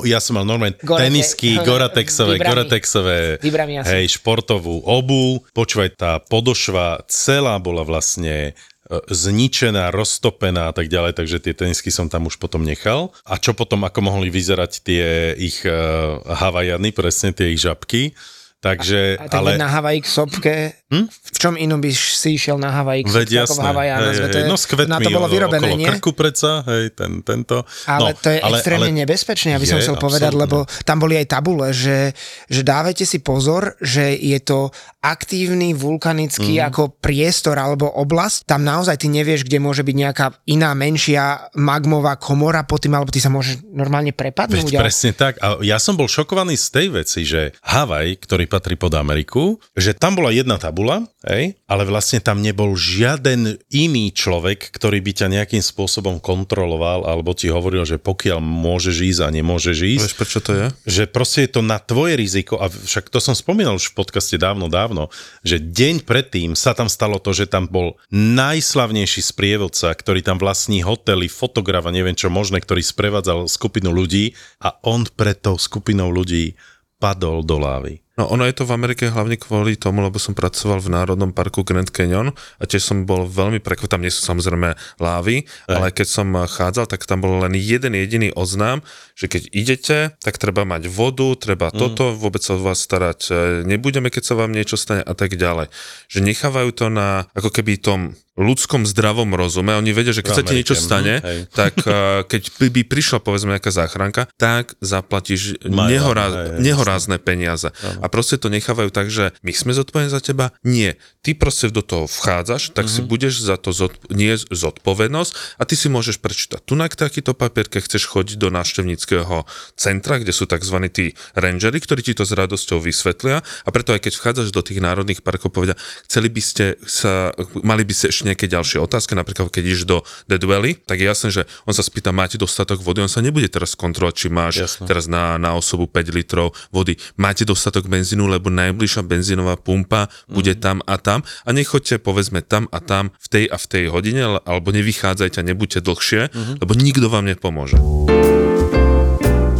[0.04, 2.36] ja som mal normálne Gore- tenisky, Goratexové.
[2.36, 3.40] Goratexové,
[3.88, 5.40] hej, športovú obu.
[5.56, 11.88] Počúvaj, tá podošva celá bola vlastne e, zničená, roztopená a tak ďalej, takže tie tenisky
[11.88, 13.08] som tam už potom nechal.
[13.24, 18.12] A čo potom, ako mohli vyzerať tie ich uh, havajany, presne tie ich žabky.
[18.60, 19.56] Takže, A tak ale...
[19.56, 19.62] ale...
[19.64, 20.54] na Havaji k sopke,
[20.88, 21.06] hm?
[21.08, 24.08] v čom inom by si išiel na Havaji k Veď jasné, Havajanoch?
[24.08, 25.88] hej, hej, no s kvetmi na to bolo o- vyrobené, okolo nie?
[25.88, 27.62] krku predsa, hej, ten, tento.
[27.84, 30.64] Ale no, to je extrémne nebezpečné, aby som Je, chcel povedať, absolútne.
[30.64, 32.16] lebo tam boli aj tabule, že,
[32.48, 34.72] že dávajte si pozor, že je to
[35.04, 36.64] aktívny vulkanický mm.
[36.72, 38.48] ako priestor alebo oblasť.
[38.48, 43.12] Tam naozaj ty nevieš, kde môže byť nejaká iná menšia magmová komora pod tým, alebo
[43.12, 44.72] ty sa môžeš normálne prepadnúť.
[44.72, 45.36] Veď a- presne tak.
[45.38, 49.92] A ja som bol šokovaný z tej veci, že Havaj, ktorý patrí pod Ameriku, že
[49.94, 50.77] tam bola jedna tabula,
[51.26, 57.34] hej, ale vlastne tam nebol žiaden iný človek, ktorý by ťa nejakým spôsobom kontroloval alebo
[57.34, 60.04] ti hovoril, že pokiaľ môžeš ísť a nemôžeš ísť.
[60.12, 60.66] Vieš, prečo to je?
[60.88, 64.36] že proste je to na tvoje riziko a však to som spomínal už v podcaste
[64.40, 65.12] dávno, dávno,
[65.44, 70.82] že deň predtým sa tam stalo to, že tam bol najslavnejší sprievodca, ktorý tam vlastní
[70.82, 76.10] hotely, fotograf a neviem čo možné, ktorý sprevádzal skupinu ľudí a on pred tou skupinou
[76.10, 76.56] ľudí
[76.98, 78.02] padol do lávy.
[78.18, 81.62] No ono je to v Amerike hlavne kvôli tomu, lebo som pracoval v Národnom parku
[81.62, 86.06] Grand Canyon a tiež som bol veľmi prekvapený, tam nie sú samozrejme lávy, ale keď
[86.10, 88.82] som chádzal, tak tam bol len jeden jediný oznám,
[89.14, 91.78] že keď idete, tak treba mať vodu, treba mm.
[91.78, 95.38] toto, vôbec sa o vás starať e, nebudeme, keď sa vám niečo stane a tak
[95.38, 95.70] ďalej.
[96.10, 99.74] Že nechávajú to na ako keby tom ľudskom zdravom rozume.
[99.74, 101.50] Oni vedia, že keď sa ti niečo stane, hej.
[101.58, 107.74] tak uh, keď by, prišla povedzme nejaká záchranka, tak zaplatíš hej, nehorázne peniaze.
[107.98, 110.50] A proste to nechávajú tak, že my sme zodpovední za teba?
[110.60, 110.96] Nie.
[111.20, 112.92] Ty proste do toho vchádzaš, tak Mhm.
[112.92, 116.60] si budeš za to zod, nie zodpovednosť a ty si môžeš prečítať.
[116.62, 119.44] Tu na takýto papier, keď chceš chodiť do návštevníckého
[119.74, 120.76] centra, kde sú tzv.
[120.90, 124.80] tí rangery, ktorí ti to s radosťou vysvetlia a preto aj keď vchádzaš do tých
[124.80, 127.30] národných parkov, povedia, chceli by ste sa,
[127.62, 131.06] mali by ste ešte nejaké ďalšie otázky, napríklad keď ideš do Dead Valley, tak je
[131.06, 134.54] jasné, že on sa spýta, máte dostatok vody, on sa nebude teraz kontrolovať, či máš
[134.58, 134.84] Jasné.
[134.88, 140.54] teraz na, na osobu 5 litrov vody, máte dostatok benzínu, lebo najbližšia benzínová pumpa bude
[140.54, 140.60] Mhm.
[140.62, 144.20] tam a tam a nechoďte povedzme tam a tam v tej a v tej hodine,
[144.22, 146.52] ale- alebo nevychádzajte a nebuďte dlhšie, Mhm.
[146.62, 147.74] lebo nikto vám nepomôže.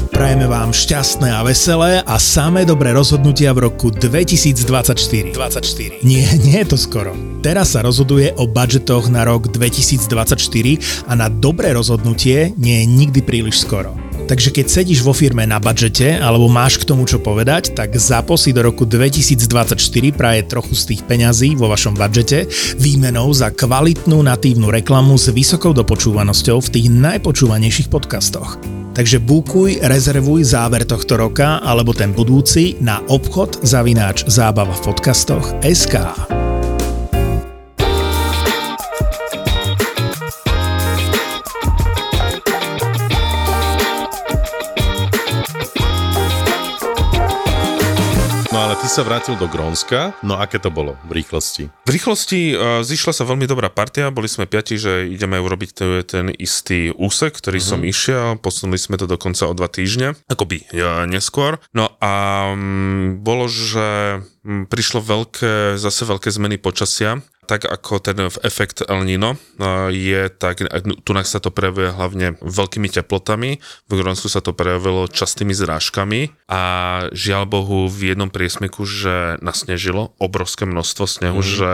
[0.08, 5.30] Prajeme vám šťastné a veselé a samé dobré rozhodnutia v roku 2024.
[5.30, 6.02] 24.
[6.02, 7.14] Nie, nie je to skoro.
[7.38, 13.20] Teraz sa rozhoduje o budžetoch na rok 2024 a na dobré rozhodnutie nie je nikdy
[13.22, 14.07] príliš skoro.
[14.28, 18.36] Takže keď sedíš vo firme na budžete alebo máš k tomu čo povedať, tak ZAPO
[18.36, 19.80] si do roku 2024
[20.12, 22.44] praje trochu z tých peňazí vo vašom budžete
[22.76, 28.60] výmenou za kvalitnú natívnu reklamu s vysokou dopočúvanosťou v tých najpočúvanejších podcastoch.
[28.92, 35.56] Takže bukuj, rezervuj záver tohto roka alebo ten budúci na obchod zavináč zábava v podcastoch
[35.64, 36.37] SK.
[48.78, 51.66] Ty sa vrátil do Grónska, no aké to bolo v rýchlosti?
[51.66, 56.02] V rýchlosti uh, zišla sa veľmi dobrá partia, boli sme piati, že ideme urobiť t-
[56.06, 57.70] ten istý úsek, ktorý uh-huh.
[57.74, 61.58] som išiel, posunuli sme to dokonca o dva týždne, akoby uh, neskôr.
[61.74, 62.12] No a
[62.54, 69.08] um, bolo, že um, prišlo veľké, zase veľké zmeny počasia, tak ako ten efekt El
[69.08, 69.40] Nino
[69.88, 70.60] je, tak
[71.00, 73.56] tu sa to prejavuje hlavne veľkými teplotami,
[73.88, 76.62] v Grónsku sa to prejavilo častými zrážkami a
[77.16, 81.48] žiaľ Bohu v jednom priesmeku, že nasnežilo obrovské množstvo snehu, mm.
[81.48, 81.70] že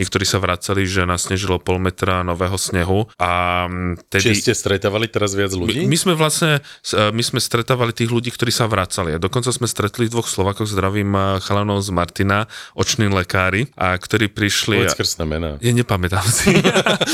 [0.00, 4.32] niektorí sa vracali, že nasnežilo pol metra nového snehu a mm, tedy...
[4.32, 5.84] Či ste stretávali teraz viac ľudí?
[5.84, 9.12] My, my sme vlastne, e, my sme stretávali tých ľudí, ktorí sa vracali.
[9.12, 14.32] A dokonca sme stretli dvoch Slovákov, zdravím e, chalanov z Martina, oční lekári, a ktorí
[14.32, 14.88] prišli...
[14.88, 15.50] Povedz krásne mená.
[15.58, 16.54] Ja nepamätám si.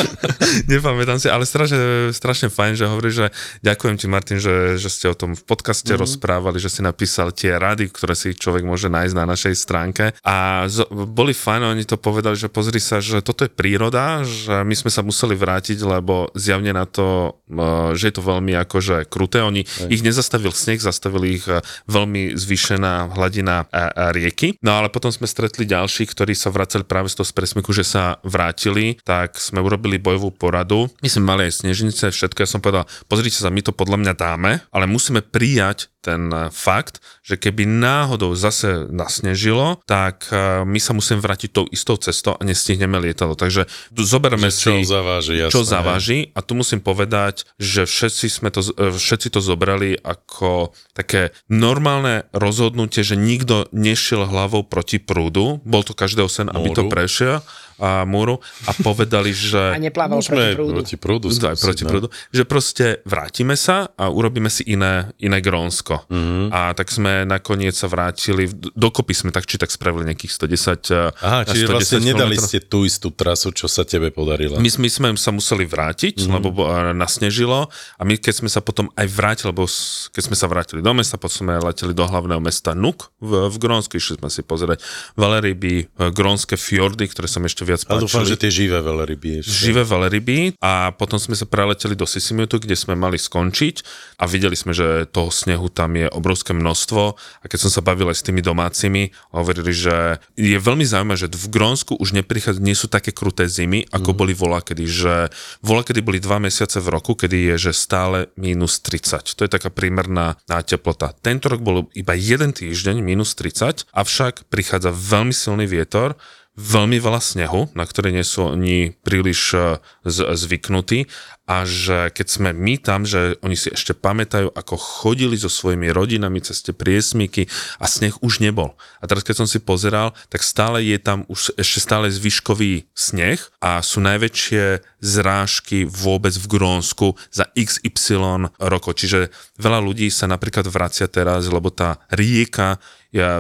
[0.73, 3.27] nepamätám si, ale strašne, strašne fajn, že hovoríš, že
[3.65, 6.05] ďakujem ti, Martin, že, že ste o tom v podcaste mm-hmm.
[6.05, 10.05] rozprávali, že si napísal tie rady, ktoré si človek môže nájsť na našej stránke.
[10.21, 14.61] A z, boli fajn, oni to povedali, že pozri sa, že toto je príroda, že
[14.61, 19.09] my sme sa museli vrátiť, lebo zjavne na to, e, že je to veľmi akože
[19.09, 19.41] kruté.
[19.41, 19.89] Oni Aj.
[19.89, 24.61] ich nezastavil sneh, zastavili ich e, veľmi zvýšená hladina e, rieky.
[24.61, 28.19] No ale potom sme stretli ďalších, ktorí sa vracali práve z toho presmiku, že sa
[28.27, 30.91] vrátili, tak sme urobili bojovú poradu.
[30.99, 32.43] My sme mali aj snežnice, všetko.
[32.43, 36.53] Ja som povedal, pozrite sa, my to podľa mňa dáme, ale musíme prijať ten e,
[36.53, 42.37] fakt, že keby náhodou zase nasnežilo, tak e, my sa musíme vrátiť tou istou cestou
[42.37, 43.33] a nestihneme lietadlo.
[43.33, 43.65] Takže
[43.97, 48.61] zoberme si, čo zaváži, jasné, čo zaváži a tu musím povedať, že všetci, sme to,
[48.61, 55.81] e, všetci to zobrali ako také normálne rozhodnutie, že nikto nešiel hlavou proti prúdu, bol
[55.81, 57.41] to každého sen, aby to prešiel
[57.79, 59.59] a múru a povedali, že...
[59.77, 60.73] A neplával proti prúdu.
[60.75, 61.27] Proti prúdu.
[61.43, 61.91] Aj proti no.
[61.91, 62.07] prúdu.
[62.31, 65.94] Že proste vrátime sa a urobíme si iné, iné Grónsko.
[66.09, 66.47] Mm-hmm.
[66.51, 71.47] A tak sme nakoniec sa vrátili, dokopy sme tak či tak spravili nejakých 110 Aha,
[71.47, 74.59] čiže 110 vlastne nedali ste tú istú trasu, čo sa tebe podarilo.
[74.59, 76.35] My, my sme sa museli vrátiť, mm-hmm.
[76.35, 76.51] lebo
[76.97, 79.69] nasnežilo a my keď sme sa potom aj vrátili, lebo
[80.11, 83.57] keď sme sa vrátili do mesta, potom sme leteli do hlavného mesta Nuk v, v
[83.61, 84.81] Grónsku, išli sme si pozrieť
[85.19, 88.01] veľryby, e, grónske fjordy, ktoré som ešte viac páčili.
[88.01, 89.45] Ale dúfam, že tie živé veľryby.
[89.45, 89.53] Ešte.
[89.53, 93.85] Živé veľryby a potom sme sa preleteli do Sisimiutu, kde sme mali skončiť
[94.21, 98.09] a videli sme, že toho snehu tam je obrovské množstvo a keď som sa bavil
[98.09, 102.73] aj s tými domácimi, hovorili, že je veľmi zaujímavé, že v Grónsku už neprichádza, nie
[102.73, 104.17] sú také kruté zimy, ako mm.
[104.17, 105.29] boli volakedy, že
[105.61, 109.37] volakedy boli dva mesiace v roku, kedy je, že stále minus 30.
[109.37, 111.13] To je taká prímerná teplota.
[111.21, 116.17] Tento rok bol iba jeden týždeň minus 30, avšak prichádza veľmi silný vietor
[116.55, 121.11] veľmi veľa snehu, na ktoré nie sú oni príliš e, zvyknutí
[121.45, 125.93] a že keď sme my tam, že oni si ešte pamätajú, ako chodili so svojimi
[125.93, 128.73] rodinami cez tie priesmyky a sneh už nebol.
[129.01, 133.37] A teraz keď som si pozeral, tak stále je tam už ešte stále zvyškový sneh
[133.61, 138.97] a sú najväčšie zrážky vôbec v Grónsku za XY rokov.
[138.97, 139.29] Čiže
[139.61, 142.81] veľa ľudí sa napríklad vracia teraz, lebo tá rieka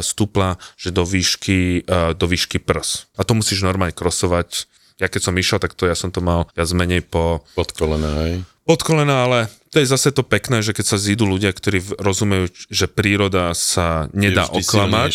[0.05, 3.11] stúpla, že do výšky, e, do výšky prs.
[3.19, 6.47] A to musíš normálne krosovať ja keď som išiel, tak to ja som to mal
[6.55, 7.43] viac menej po...
[7.59, 8.47] Pod kolena, hej?
[8.65, 12.47] Pod kolena, ale to je zase to pekné, že keď sa zídu ľudia, ktorí rozumejú,
[12.71, 15.13] že príroda sa nedá oklamať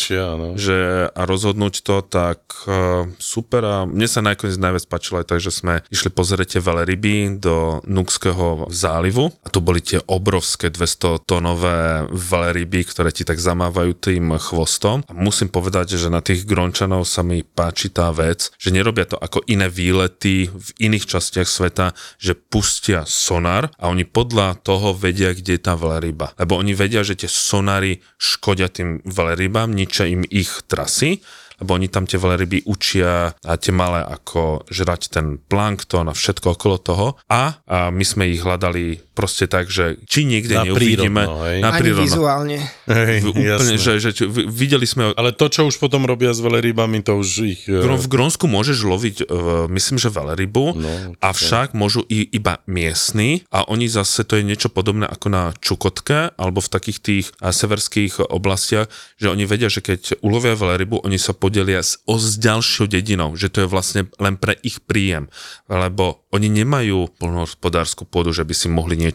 [0.60, 3.64] že, a rozhodnúť to, tak uh, super.
[3.64, 7.80] A mne sa nakoniec najviac páčilo aj tak, že sme išli pozrieť tie veľryby do
[7.88, 9.32] Nukského zálivu.
[9.32, 15.08] A to boli tie obrovské 200 tonové veľryby, ktoré ti tak zamávajú tým chvostom.
[15.08, 19.16] A musím povedať, že na tých grončanov sa mi páči tá vec, že nerobia to
[19.16, 23.08] ako iné výlety v iných častiach sveta, že pustia
[23.39, 26.36] sonár a oni podľa toho vedia, kde je tá veľryba.
[26.36, 31.23] Lebo oni vedia, že tie sonary škodia tým veľrybám, ničia im ich trasy
[31.60, 36.56] lebo oni tam tie veľryby učia a tie malé ako žrať ten plankton a všetko
[36.56, 41.27] okolo toho a, a my sme ich hľadali proste tak, že či niekde na neuvidíme
[41.27, 41.99] prírodno, na prírodno.
[41.99, 42.58] Ani vizuálne.
[42.88, 45.12] Hej, úplne, že, že, že, videli sme...
[45.19, 47.62] Ale to, čo už potom robia s veľrybami, to už ich...
[47.67, 53.43] V e, Grónsku môžeš loviť, uh, myslím, že veľrybu, no, avšak môžu i, iba miestni
[53.51, 58.32] a oni zase, to je niečo podobné ako na Čukotke alebo v takých tých severských
[58.32, 58.88] oblastiach,
[59.19, 63.36] že oni vedia, že keď ulovia veľrybu, oni sa podelia s, o s ďalšou dedinou,
[63.36, 65.27] že to je vlastne len pre ich príjem,
[65.67, 69.09] lebo oni nemajú plnohospodárskú pôdu, že by si mohli niečo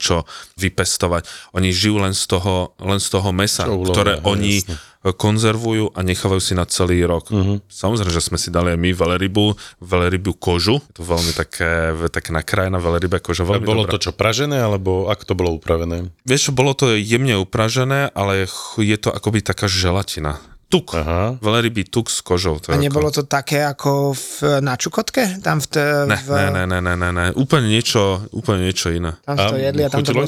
[0.56, 1.26] vypestovať.
[1.56, 4.76] Oni žijú len z toho, len z toho mesa, Čo ktoré ulovia, oni jasne.
[5.04, 7.28] konzervujú a nechávajú si na celý rok.
[7.28, 7.60] Uh-huh.
[7.68, 9.44] Samozrejme, že sme si dali aj my veľrybu,
[9.84, 10.80] veľrybu kožu.
[10.96, 13.44] To veľmi také, také nakrájená veľryba koža.
[13.44, 14.00] Veľmi bolo dobrá.
[14.00, 16.08] to čo, pražené, alebo ako to bolo upravené?
[16.24, 18.48] Vieš bolo to jemne upražené, ale
[18.80, 20.40] je to akoby taká želatina
[20.74, 20.98] tuk.
[20.98, 21.38] Aha.
[21.38, 22.58] Veľryby tuk s kožou.
[22.58, 23.22] To a nebolo ako...
[23.22, 25.38] to také ako v, na Čukotke?
[25.38, 26.30] Tam v, t- ne, v...
[26.50, 29.14] Ne, ne, ne, ne, ne, úplne niečo, úplne niečo iné.
[29.22, 30.26] Tam to jedli a tam to bolo?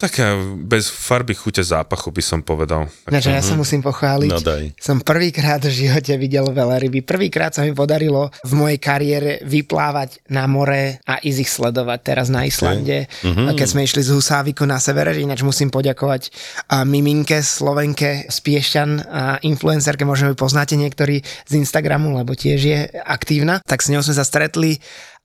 [0.00, 0.24] Také
[0.64, 2.88] bez farby chute zápachu by som povedal.
[3.04, 4.30] Tak, ja sa musím pochváliť.
[4.32, 4.72] No daj.
[4.80, 7.04] Som prvýkrát v živote videl veľryby.
[7.04, 12.32] Prvýkrát sa mi podarilo v mojej kariére vyplávať na more a ísť ich sledovať teraz
[12.32, 13.10] na Islande.
[13.10, 13.28] Okay.
[13.28, 13.52] Uh-huh.
[13.52, 16.32] Keď sme išli z Husáviku na severe, ináč musím poďakovať
[16.70, 22.60] a Miminke, Slovenke z Piešťan a influencerke, možno ju poznáte niektorí z Instagramu, lebo tiež
[22.62, 24.78] je aktívna, tak s ňou sme sa stretli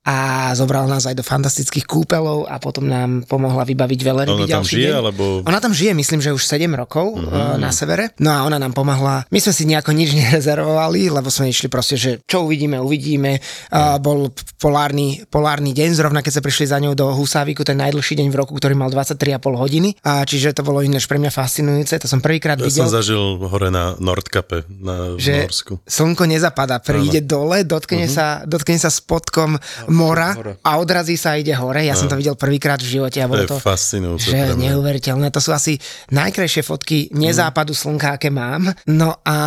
[0.06, 0.16] a
[0.54, 4.76] zobrala nás aj do fantastických kúpelov a potom nám pomohla vybaviť veľryby Ona tam ďalší
[4.78, 4.98] žije, deň.
[5.02, 5.24] alebo...
[5.42, 7.58] Ona tam žije, myslím, že už 7 rokov uh-huh.
[7.58, 8.14] na severe.
[8.22, 9.26] No a ona nám pomohla.
[9.34, 13.42] My sme si nejako nič nerezervovali, lebo sme išli proste, že čo uvidíme, uvidíme.
[13.74, 14.30] Uh, bol
[14.62, 18.38] polárny, polárny deň, zrovna keď sme prišli za ňou do Husáviku, ten najdlhší deň v
[18.38, 19.90] roku, ktorý mal 23,5 hodiny.
[20.06, 21.98] A čiže to bolo inéž pre mňa fascinujúce.
[21.98, 25.82] To som prvýkrát Ja videl som zažil hore na Nordkape, na že Norsku.
[25.82, 28.14] slnko nezapadá, príde dole, dotkne, Mhm.
[28.14, 29.58] sa, dotkne sa spodkom
[29.96, 31.82] mora a odrazí sa a ide hore.
[31.82, 34.28] Ja som to videl prvýkrát v živote a To bolo je to, fascinujúce.
[34.28, 34.76] že mňa.
[34.76, 35.32] neuveriteľné.
[35.32, 35.80] To sú asi
[36.12, 38.68] najkrajšie fotky nezápadu slnka, aké mám.
[38.86, 39.38] No a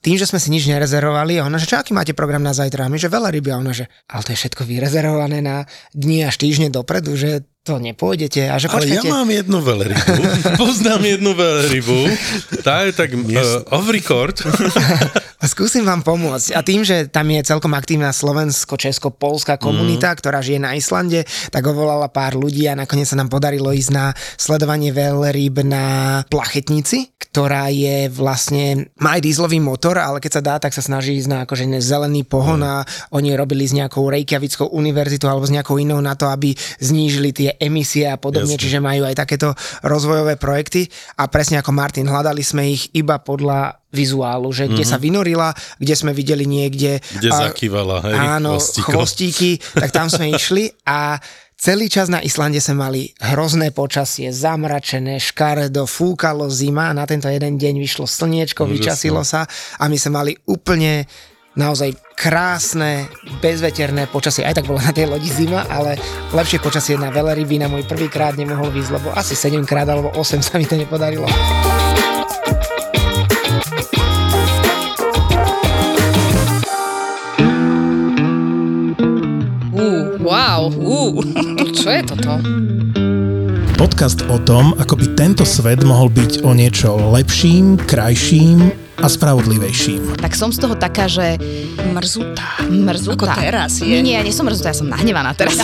[0.00, 2.88] tým, že sme si nič nerezervovali, a ona, že čo, aký máte program na zajtra?
[2.88, 3.52] A my, že veľa ryby.
[3.52, 7.76] A ona, že ale to je všetko vyrezervované na dni až týždne dopredu, že to
[7.76, 8.48] nepôjdete.
[8.48, 10.00] A že Ale ja mám jednu veľrybu.
[10.62, 11.98] Poznám jednu veľrybu.
[12.64, 14.40] Tá je tak uh, off record.
[15.38, 16.50] Skúsim vám pomôcť.
[16.50, 20.16] A tým, že tam je celkom aktívna slovensko-česko-polská komunita, mm.
[20.18, 21.22] ktorá žije na Islande,
[21.54, 25.86] tak ho volala pár ľudí a nakoniec sa nám podarilo ísť na sledovanie veľryb na
[26.26, 31.14] plachetnici, ktorá je vlastne, má aj dízlový motor, ale keď sa dá, tak sa snaží
[31.14, 32.82] ísť na akože zelený pohon a
[33.14, 36.50] oni robili s nejakou Reykjavíckou univerzitou alebo s nejakou inou na to, aby
[36.82, 38.62] znížili tie emisie a podobne, Jasne.
[38.66, 39.54] čiže majú aj takéto
[39.86, 45.00] rozvojové projekty a presne ako Martin, hľadali sme ich iba podľa vizuálu, že kde sa
[45.00, 47.00] vynorila, kde sme videli niekde...
[47.16, 51.16] Kde a- zakývala, hej, Áno, chvostíky, tak tam sme išli a
[51.56, 57.26] celý čas na Islande sme mali hrozné počasie, zamračené, škaredo, fúkalo zima a na tento
[57.26, 58.74] jeden deň vyšlo slniečko, Úžasné.
[58.76, 59.48] vyčasilo sa
[59.80, 61.08] a my sme mali úplne
[61.58, 63.10] naozaj krásne,
[63.42, 64.46] bezveterné počasie.
[64.46, 65.98] Aj tak bola na tej lodi zima, ale
[66.30, 70.38] lepšie počasie na veľryby na môj prvýkrát nemohol výsť, lebo asi 7 krát alebo 8
[70.38, 71.26] sa mi to nepodarilo.
[81.58, 82.30] To čo je toto?
[83.78, 90.18] Podcast o tom, ako by tento svet mohol byť o niečo lepším, krajším a spravodlivejším.
[90.18, 91.38] Tak som z toho taká, že
[91.94, 92.66] Mrzutá.
[92.66, 93.14] mrzutá.
[93.14, 93.86] Ako teraz je.
[93.86, 95.62] Nie, nie, ja nie som mrzutá, ja som nahnevaná teraz.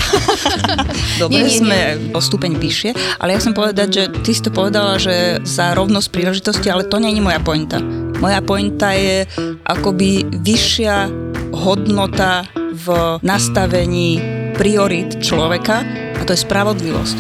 [1.21, 1.79] Dobre, Nie, nie, sme
[2.15, 6.09] o stupeň vyššie, ale ja chcem povedať, že ty si to povedala, že za rovnosť
[6.15, 7.83] príležitosti, ale to nie je moja pointa.
[8.23, 9.27] Moja pointa je
[9.67, 11.11] akoby vyššia
[11.51, 12.47] hodnota
[12.87, 15.83] v nastavení priorit človeka
[16.15, 17.19] a to je spravodlivosť.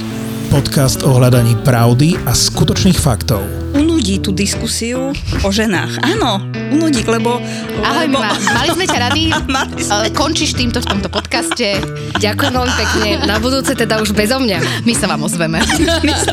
[0.54, 3.42] Podcast o hľadaní pravdy a skutočných faktov.
[3.74, 5.10] Unudí tú diskusiu
[5.42, 5.98] o ženách.
[6.06, 6.38] Áno,
[6.70, 7.42] unudí, lebo...
[7.82, 8.22] Ahoj, lebo...
[8.22, 9.22] Mima, mali sme ťa rady,
[9.82, 10.14] sme.
[10.14, 11.82] končíš týmto v tomto podcaste.
[12.22, 14.86] Ďakujem veľmi pekne, na budúce teda už bezo mňa.
[14.86, 15.58] My sa vám ozveme.
[16.06, 16.32] My sa